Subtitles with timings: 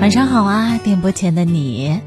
[0.00, 2.00] 晚上好啊，电波前的你，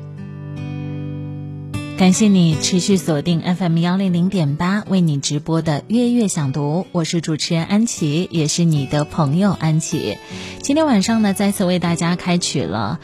[1.95, 10.17] 感谢你持续锁定 FM 幺零零点八为你直播的月月想读，我是主持人安琪，也是你的朋友安琪。
[10.63, 12.99] 今天晚上呢，再次为大家开启了。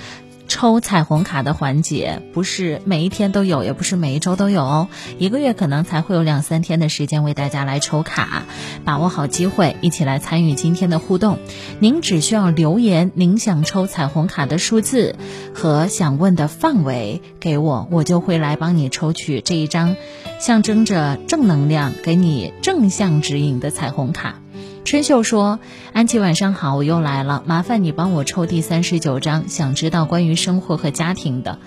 [0.50, 4.90] 抽彩虹卡的环节不是每一天都有，也不是每一周都有哦。
[5.20, 8.44] 一个月可能才会有两三天的时间为大家来抽卡，
[8.84, 11.38] 把握好机会，一起来参与今天的互动。
[11.80, 15.16] 您只需要留言您想抽彩虹卡的数字
[15.54, 19.96] 和想问的范围给我，我就会来帮你抽取这一张
[20.40, 24.42] 象征着正能量、给你正向指引的彩虹卡。
[24.90, 25.60] 春秀说
[25.94, 31.60] ：“安琪，晚上好，我又来了，麻烦你帮我抽第三十九张，想知道关于生活和家庭的。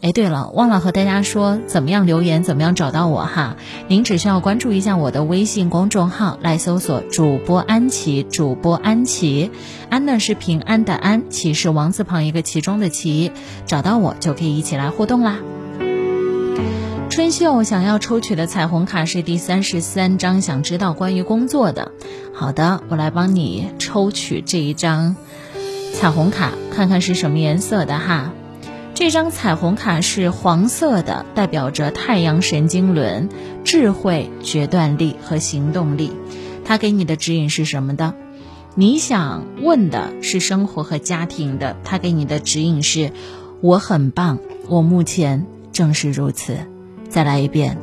[0.00, 3.56] 哎，对了，忘了和大家说，怎么样留言，怎么样找到我哈？
[3.88, 9.50] 您只需要关注一下我的微信公众号，来搜索主播安琪，主播安琪，
[9.90, 13.32] 安呢是平安的安，琪是王字旁一个其中的琪，
[13.66, 15.38] 找到我就可以一起来互动啦。”
[17.18, 21.90] 春秀想要抽取的彩虹卡是第三十三张，想知道关于工作的。
[22.32, 25.16] 好的，我来帮你抽取这一张
[25.92, 28.32] 彩虹卡，看看是什么颜色的哈。
[28.94, 33.28] 这张彩虹卡是黄色的，代表着太阳神经轮、
[33.64, 36.12] 智慧、决断力和行动力。
[36.64, 38.14] 它给你的指引是什么的？
[38.76, 43.10] 你想问的是生活和家庭的，它给你的指引是：
[43.60, 46.58] 我很棒，我目前正是如此。
[47.08, 47.78] 再来一遍，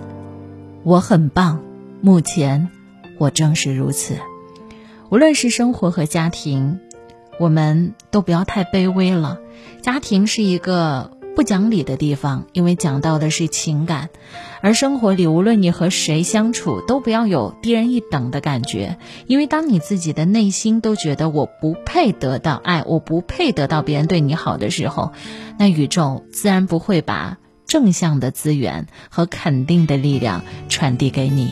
[0.84, 1.60] 我很棒，
[2.00, 2.70] 目前
[3.18, 4.18] 我正是如此。
[5.10, 6.80] 无论是生活和家庭，
[7.40, 9.40] 我们都不要太卑微了。
[9.82, 14.10] 家庭是一个不讲理的地方，因为讲到的是情感；
[14.62, 25.14] 而生活里，无论你和谁相处，都不要有低人一等的感觉，因为当你自己的内心都觉得我不配得到爱，我不配得到别人对你好的时候，
[25.58, 27.40] 那宇宙自然不会把。
[27.68, 31.52] 正向的资源和肯定的力量传递给你，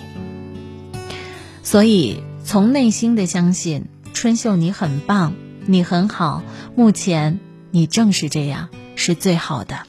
[1.63, 5.33] 所以从内心的相信，春秀你很棒，
[5.65, 6.43] 你很好，
[6.75, 7.39] 目前
[7.71, 9.79] 你正是这样，是最好的。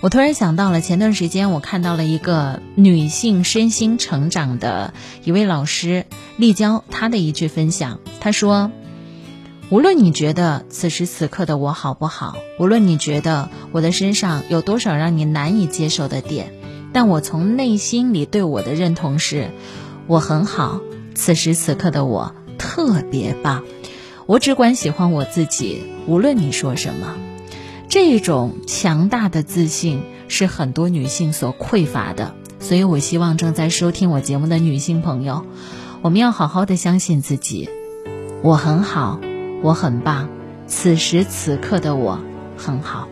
[0.00, 4.92] 我突然想到了，前段时间我看到了一个女性身心成长的
[5.24, 8.70] 一位老师立交，她的一句分享，她说。
[9.72, 16.52] 无论你觉得此时此刻的我好不好，无论你觉得我的身上有多少让你难以接受的点，
[16.92, 19.50] 但我从内心里对我的认同是，
[20.06, 20.82] 我很好。
[21.14, 23.64] 此时此刻的我特别棒，
[24.26, 25.82] 我只管喜欢我自己。
[26.06, 27.16] 无论你说什么，
[27.88, 32.34] 这种强大的自信是很多女性所匮乏的。
[32.60, 35.46] 所以我希望正在收听我节目的女性朋友，
[36.02, 37.70] 我们要好好的相信自己，
[38.42, 39.18] 我很好。
[39.62, 40.28] 我很棒，
[40.66, 42.18] 此时此刻的我
[42.56, 43.08] 很好。